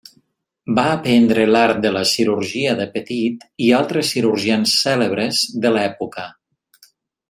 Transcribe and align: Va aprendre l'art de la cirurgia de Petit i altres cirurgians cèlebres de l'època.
Va 0.77 0.85
aprendre 0.93 1.43
l'art 1.49 1.83
de 1.83 1.91
la 1.97 2.03
cirurgia 2.13 2.73
de 2.81 2.89
Petit 2.97 3.45
i 3.69 3.71
altres 3.83 4.11
cirurgians 4.17 4.77
cèlebres 4.85 5.47
de 5.67 5.77
l'època. 5.79 6.31